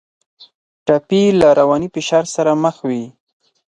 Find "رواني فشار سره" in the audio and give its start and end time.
1.59-2.51